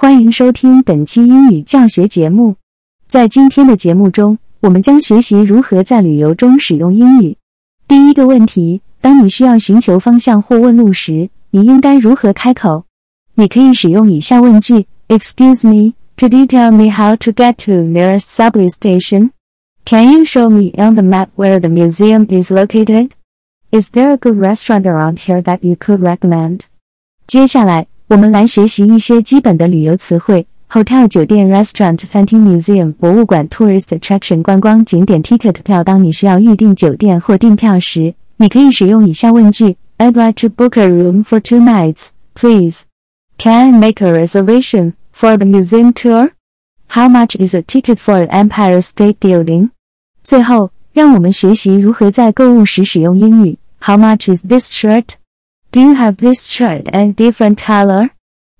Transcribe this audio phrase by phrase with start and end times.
[0.00, 2.54] 欢迎收听本期英语教学节目。
[3.08, 7.36] 在今天的节目中，我们将学习如何在旅游中使用英语。
[7.88, 12.84] 第一个问题：当你需要寻求方向或问路时，你应该如何开口？
[13.34, 19.30] 你可以使用以下问句：Excuse me, could you tell me how to get to nearest subway station?
[19.84, 23.10] Can you show me on the map where the museum is located?
[23.72, 26.60] Is there a good restaurant around here that you could recommend?
[27.26, 35.83] 接下来，我们来学习一些基本的旅游词汇：hotel 酒店、restaurant 餐厅、museum 博物馆、tourist attraction 观光景点、ticket 票。
[35.83, 42.83] 当你需要预订酒店或订票时，你可以使用以下问句：I'd like to book a room for two nights, please.
[43.37, 46.31] Can I make a reservation for the museum tour?
[46.89, 49.69] How much is a ticket for the Empire State Building?
[50.23, 53.57] 最后，让我们学习如何在购物时使用英语。
[53.81, 55.05] How much is this shirt?
[55.70, 58.08] Do you have this shirt in different color?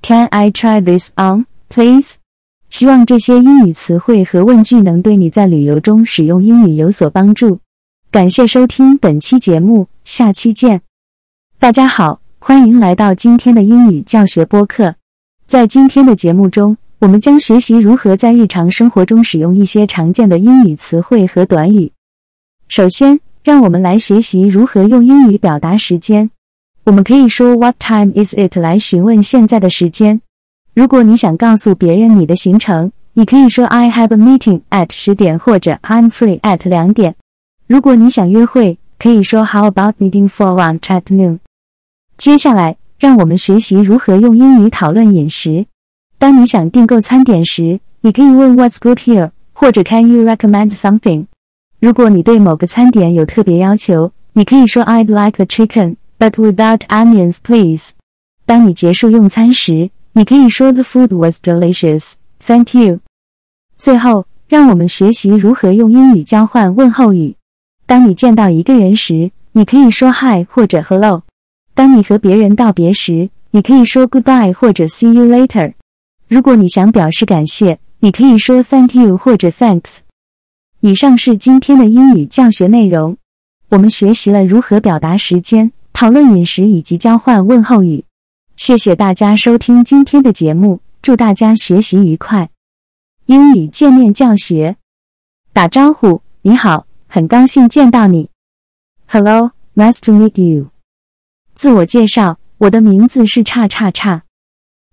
[0.00, 2.14] Can I try this on, please?
[2.70, 7.60] 希望这些英语词汇和问句能对你在旅游中使用英语有所帮助。
[8.10, 10.80] 感谢收听本期节目，下期见。
[11.58, 14.94] 大家好，欢迎来到今天的英语教学播客。
[15.46, 21.92] 在今天的节目中，我们将学习如何在日常生活中使用一些常见的英语词汇和短语。
[22.66, 26.30] 首先，让我们来学习如何用英语表达时间。
[26.84, 30.20] 我们可以说 "What time is it" 来询问现在的时间。
[30.74, 37.14] 如果你想告诉别人你的行程，你可以说 "I have a meeting at 十点"或者 "I'm free at 两点"。
[37.66, 41.38] 如果你想约会，可以说 "How about meeting for lunch at noon"。
[42.18, 45.64] 接下来，让我们学习如何用英语讨论饮食。
[46.18, 51.24] 当你想订购餐点时，你可以问 "What's good here" 或者 "Can you recommend something"。
[51.80, 57.90] 如果你对某个餐点有特别要求，你可以说 "I'd like a chicken, but without onions, please."
[58.46, 62.12] 当你结束用餐时，你可以说 "The food was delicious,
[62.44, 63.00] thank you."
[63.76, 67.36] 最后，让我们学习如何用英语交换问候语。
[67.86, 71.22] 当你见到一个人时，你可以说 "Hi" 或者 "Hello"。
[71.74, 75.74] 当你和别人道别时，你可以说 "Goodbye" 或者 "See you later."
[76.28, 79.98] 如果你想表示感谢，你可以说 "Thank you" 或者 "Thanks."
[80.80, 83.16] 以上是今天的英语教学内容。
[83.70, 88.04] 我们学习了如何表达时间、讨论饮食以及交换问候语。
[88.56, 92.50] 谢谢大家收听今天的节目，祝大家学习愉快。
[93.26, 94.76] 英语见面教学，
[95.52, 98.28] 打招呼，你好，很高兴见到你。
[99.06, 100.70] Hello, nice to meet you。
[101.54, 104.24] 自我介绍，我的名字是叉叉叉。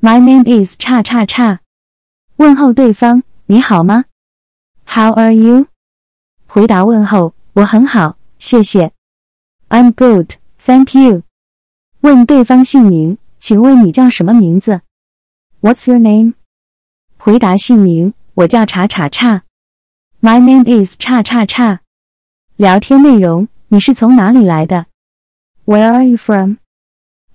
[0.00, 1.60] My name is 叉叉叉。
[2.36, 4.04] 问候对方，你好吗
[4.86, 5.66] ？How are you？
[6.46, 8.92] 回答问候，我很好，谢谢。
[9.68, 11.22] I'm good, thank you。
[12.00, 14.80] 问对方姓名，请问你叫什么名字
[15.60, 16.32] ？What's your name？
[17.18, 19.42] 回答姓名，我叫叉叉叉。
[20.22, 21.80] My name is 叉叉叉。
[22.56, 24.86] 聊天内容，你是从哪里来的
[25.66, 26.54] ？Where are you from？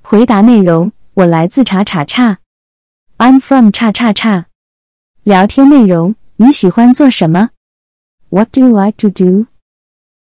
[0.01, 2.40] 回答内容，我来自叉叉叉。
[3.19, 4.47] I'm from 叉叉叉。
[5.22, 7.51] 聊天内容，你喜欢做什么
[8.29, 9.46] ？What do you like to do？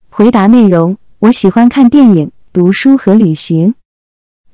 [0.09, 3.75] 回答内容：我喜欢看电影、读书和旅行。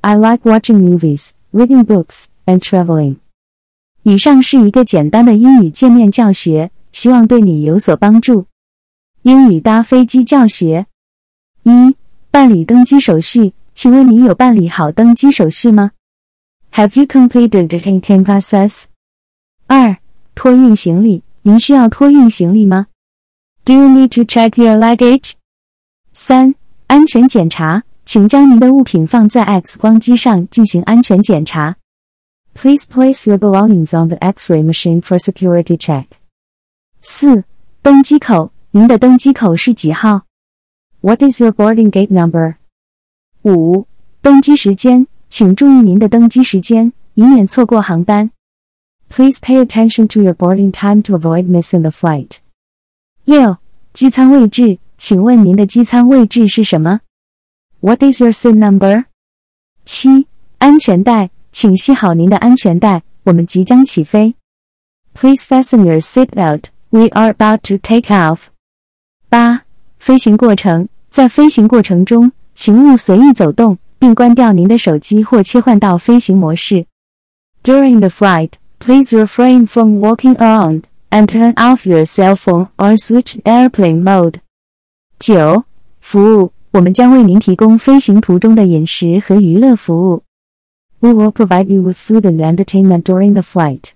[0.00, 3.18] I like watching movies, reading books, and traveling。
[4.02, 8.46] 以上是一个简单的英语界面教学，希望对你有所帮助。
[9.22, 10.86] 英语搭飞机教学：
[11.62, 11.94] 一、
[12.32, 15.92] 办理登机手续，请问你有办理好登机手续吗
[16.72, 18.86] ？Have you completed the check-in process？
[19.69, 19.96] 二、
[20.34, 22.88] 托运行李，您需要托运行李吗
[23.64, 25.34] ？Do you need to check your luggage？
[26.12, 26.56] 三、
[26.88, 31.75] 安全检查，请将您的物品放在 X 光机上进行安全检查。
[32.53, 36.05] Please place your belongings on the X-ray machine for security check。
[36.99, 37.43] 四、
[37.81, 40.23] 登机口，您的登机口是几号？
[41.01, 42.55] What is your boarding gate number？
[43.43, 43.85] 五、
[44.21, 48.31] 登机时间，请注意您的登机时间，以免错过航班。
[49.09, 52.38] Please pay attention to your boarding time to avoid missing the flight。
[53.24, 53.57] 六、
[53.94, 57.01] 机舱位置，请问您的机舱位置是什么
[57.81, 59.06] ？What is your seat number？
[59.85, 60.27] 七、
[60.57, 64.35] 安全带，请系好您的安全带，我们即将起飞。
[65.13, 66.65] Please fasten your seat belt.
[66.89, 68.47] We are about to take off.
[69.29, 69.63] 八、
[70.00, 76.85] 飞行过程，在飞行过程中，请勿随意走动，并关掉您的手机或切换到飞行模式。
[77.63, 83.41] During the flight, please refrain from walking around and turn off your cell phone or switch
[83.44, 84.35] airplane mode.
[85.19, 85.65] 九、
[86.00, 90.24] 服务， 我们将为您提供飞行途中的饮食和娱乐服务。
[91.00, 93.90] We will provide you with food and entertainment during the flight.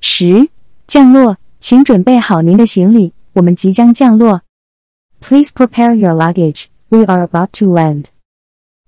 [0.00, 0.48] 十、
[0.88, 4.42] 降落，请准备好您的行李，我们即将降落。
[5.20, 6.64] Please prepare your luggage.
[6.88, 8.06] We are about to land.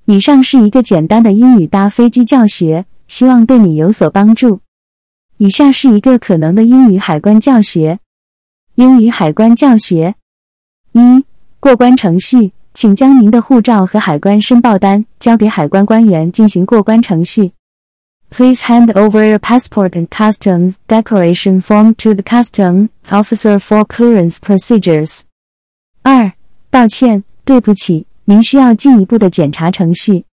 [0.06, 4.60] 以上是一个简单的英语搭飞机教学，希望对你有所帮助。
[5.36, 8.00] 以下是一个可能的英语海关教学。
[8.74, 10.16] 英语海关教学：
[10.92, 11.24] 一、
[11.60, 17.52] 过关程序，请将您的护照和海关申报单交给海关官员进行过关程序。
[18.28, 25.20] Please hand over your passport and customs declaration form to the custom officer for clearance procedures.
[26.02, 26.30] 二、
[26.70, 28.06] 道歉，对不起。
[28.26, 30.26] 您需要进一步的检查程序。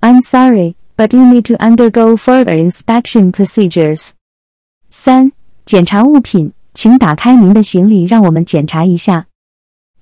[0.00, 4.10] I'm sorry, but you need to undergo further inspection procedures.
[4.90, 5.32] 三、
[5.64, 9.26] 检查物品，请打开您的行李，让我们检查一下。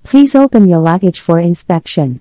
[0.02, 2.20] Please open your luggage for inspection.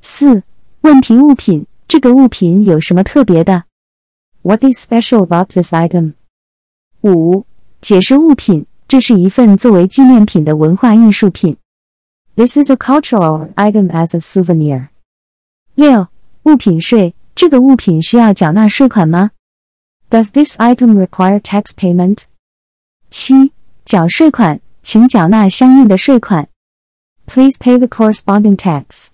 [0.00, 0.44] 四、
[0.82, 3.64] 问题物品，这个物品有什么特别的？
[4.42, 6.14] What is special about this item?
[7.00, 7.44] 五、
[7.80, 11.56] 解释物品，这是一份作为纪念品的文化艺术品。
[12.36, 14.88] This is a cultural item as a souvenir.
[15.74, 16.06] 六、
[16.44, 19.32] 物品税，这个物品需要缴纳税款吗？
[20.08, 22.18] Does this item require tax payment?
[23.10, 23.52] 七、
[23.84, 26.48] 缴税款，请缴纳相应的税款。
[27.27, 29.07] Please pay the corresponding tax.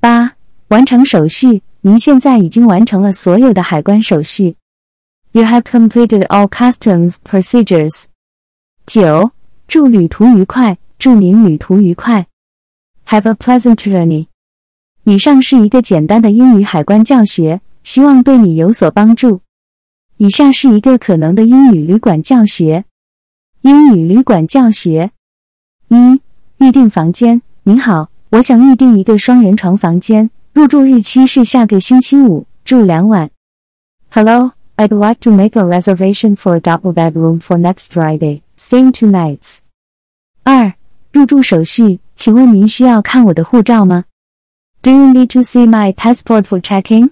[0.00, 0.36] 八、
[0.68, 4.56] 完成手续，您现在已经完成了所有的海关手续。
[5.32, 8.04] You have completed all customs procedures.
[8.86, 9.32] 九、
[9.66, 12.28] 祝旅途愉快，祝您旅途愉快。
[13.08, 14.28] Have a pleasant journey。
[15.02, 19.40] 以上是一个简单的英语海关教学，希望对你有所帮助。
[20.18, 22.84] 以下是一个可能的英语旅馆教学。
[23.62, 25.10] 英语旅馆教学：
[25.88, 26.20] 一、
[26.57, 27.41] 预订房间。
[27.63, 33.29] 您好，我想预订一个双人床房间，入住日期是下个星期五，住两晚。
[34.11, 39.09] Hello, I'd like to make a reservation for a double bedroom for next Friday, staying two
[39.09, 39.57] nights.
[40.43, 40.73] 二、
[41.11, 41.99] 入住手续。
[42.15, 44.03] 请问您需要看我的护照吗？
[44.81, 47.11] Do you need to see my passport for checking？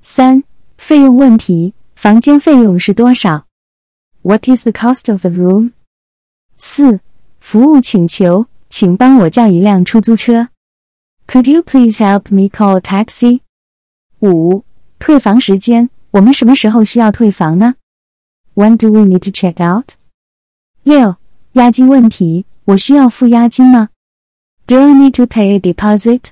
[0.00, 0.44] 三、
[0.76, 3.46] 费用问题，房间费用是多少？
[4.22, 5.72] What is the cost of the room？
[6.56, 7.00] 四、
[7.40, 8.46] 服务请求，
[8.77, 10.49] 请帮我叫一辆出租车。
[11.27, 13.39] Could you please help me call a taxi？
[14.19, 14.65] 五、
[14.99, 17.75] 退房时间，我们什么时候需要退房呢
[18.53, 19.91] ？When do we need to check out？
[20.83, 21.15] 六、
[21.53, 23.91] 押金问题，我需要付押金吗
[24.67, 26.31] ？Do I need to pay a deposit？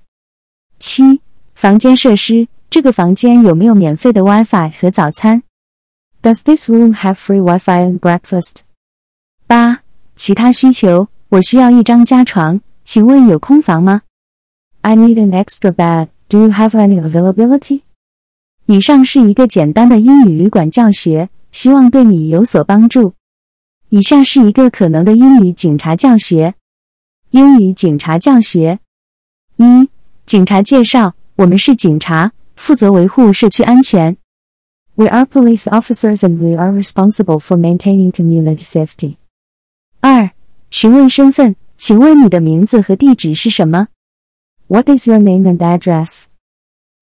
[0.79, 1.21] 七、
[1.55, 5.43] 房间设施，这个房间有没有免费的 WiFi 和早餐
[6.21, 8.63] ？Does this room have free Wi-Fi and breakfast？
[9.47, 9.83] 八、
[10.17, 14.02] 其他需求，我需要一张加床，请问有空房吗？
[14.80, 16.08] I need an extra bed.
[16.28, 17.82] Do you have any availability？
[18.66, 23.14] 以上是一个简单的英语旅馆教学，希望对你有所帮助。
[23.88, 26.54] 以下是一个可能的英语警察教学。
[27.30, 28.78] 英语警察教学：
[29.56, 29.88] 一、
[30.26, 34.16] 警察介绍，我们是警察，负责维护社区安全。
[34.94, 39.16] We are police officers and we are responsible for maintaining community safety.
[40.00, 40.30] 二、
[40.73, 43.89] 询问身份，请问你的名字和地址是什么
[44.65, 46.23] ？What is your name and address?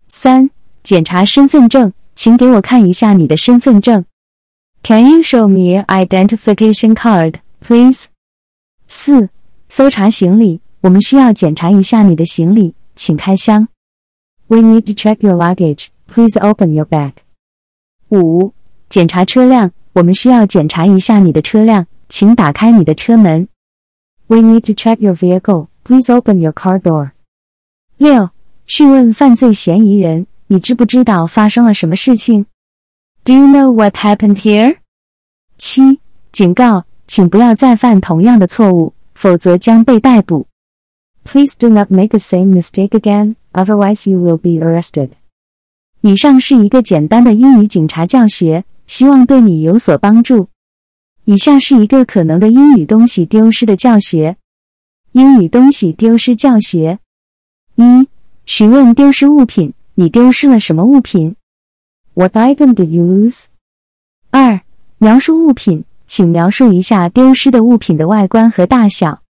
[0.09, 0.49] 三、
[0.83, 4.03] 检查身份证，请给我看一下你的身份证。
[4.83, 7.35] Can you show me your identification card,
[7.65, 8.07] please?
[8.87, 9.29] 四。
[9.69, 13.69] 搜查行李，我们需要检查一下你的行李，请开箱。
[14.47, 15.87] We need to check your luggage.
[16.07, 17.13] Please open your bag.
[18.09, 18.53] 五、
[18.89, 23.47] 检查车辆，我们需要检查一下你的车辆，请打开你的车门。
[24.30, 25.68] We need to check your vehicle.
[25.84, 27.12] Please open your car door.
[27.96, 28.30] 六、
[28.66, 32.46] 讯问犯罪嫌疑人，你知不知道发生了什么事情？
[33.24, 34.78] Do you know what happened here?
[35.58, 36.00] 七、
[36.32, 38.92] 警告，请不要再犯同样的错误。
[39.16, 40.46] 否则将被逮捕。
[41.24, 45.12] Please do not make the same mistake again, otherwise you will be arrested.
[46.02, 50.48] 以上是一个简单的英语警察教学，希望对你有所帮助。
[51.25, 54.37] 以下是一个可能的英语东西丢失的教学。
[55.13, 56.99] 英语东西丢失教学：
[57.75, 58.07] 一、
[58.45, 61.35] 询问丢失物品，你丢失了什么物品
[62.13, 63.45] ？What item did you lose？
[64.29, 64.61] 二、
[64.97, 65.85] 描述物品。
[66.07, 69.21] 请描述一下丢失的物品的外观和大小。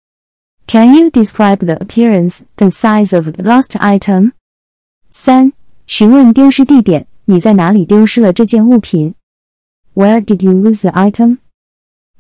[0.66, 4.32] Can you describe the appearance and size of the lost item？
[5.11, 5.52] 三、
[5.87, 9.14] 询问丢失地点，你在哪里丢失了这件物品
[9.92, 11.37] ？Where did you lose the item？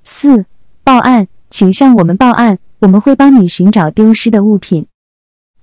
[0.03, 0.45] 四、
[0.83, 4.87] 报案，请向我们报案，我们会帮你寻找丢失的物品。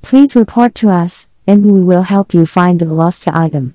[0.02, 3.72] Please report to us, and we will help you find the lost item.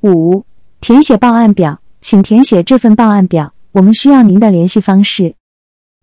[0.00, 0.44] 五、
[0.80, 3.52] 填写报案表，请填写这份报案表。
[3.72, 5.34] 我们需要您的联系方式。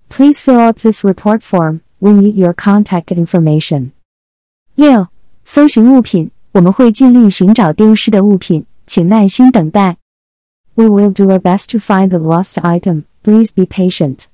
[0.09, 1.81] Please fill out this report form.
[1.99, 3.91] We need your contact information.
[4.75, 5.07] 六、
[5.43, 9.97] 搜寻物品，我们会尽力寻找丢失的物品，请耐心等待。
[10.76, 13.04] We will do our best to find the lost item.
[13.22, 14.24] Please be patient.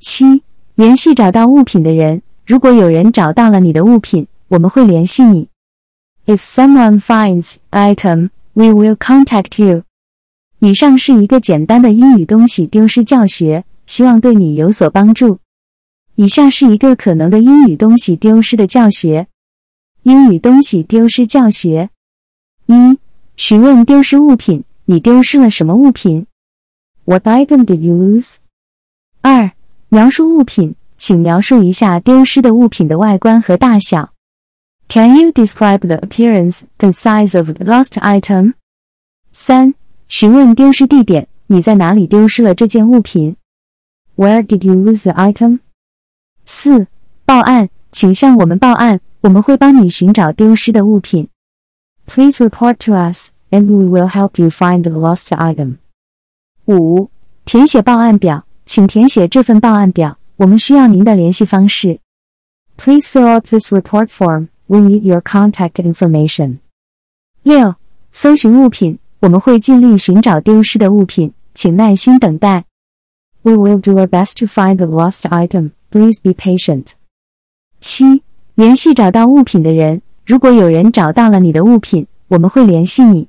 [0.00, 0.42] 七、
[0.74, 5.48] 联系找到物品的人，如果有人找到了你的物品，我们会联系你。
[6.26, 9.84] If someone finds item, we will contact you.
[10.58, 15.38] 以上是一个简单的英语东西丢失教学，希望对你有所帮助。
[16.16, 19.28] 以下是一个可能的英语东西丢失的教学：
[20.02, 21.90] 英语东西丢失教学。
[22.66, 22.98] 一、
[23.36, 26.25] 询问丢失物品，你丢失了什么物品？
[27.05, 28.35] What item did you lose？
[29.21, 29.51] 二、
[29.89, 34.13] 描述物品，请描述一下丢失的物品的外观和大小。
[34.89, 38.53] Can you describe the appearance and size of the lost item？
[39.31, 39.73] 三、
[40.07, 43.35] 询问丢失地点，你在哪里丢失了这件物品？
[44.15, 45.59] Where did you lose the item？
[46.45, 46.87] 四、
[47.25, 51.27] 报案，请向我们报案，我们会帮你寻找丢失的物品。
[52.05, 55.75] Please report to us, and we will help you find the lost item。
[56.65, 57.09] 五、
[57.45, 61.99] 填写报案表，请填写这份报案表，我们需要您的联系方式。
[62.77, 64.47] Please fill out this report form.
[64.67, 66.57] We need your contact information。
[67.43, 67.75] 六、
[68.11, 68.99] 搜寻物品。
[69.19, 72.65] 我们会尽力寻找丢失的物品，请耐心等待。
[73.41, 75.71] We will do our best to find the lost item.
[75.89, 76.89] Please be patient.
[77.81, 78.21] 七、
[78.53, 80.03] 联系找到物品的人。
[80.23, 83.27] 如果有人找到了你的物品，我们会联系你。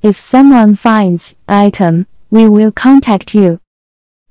[0.00, 3.58] If someone finds item, we will contact you.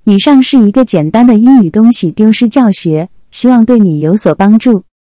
[0.05, 4.83] 以上是一个简单的英语东西丢失教学，希望对你有所帮助。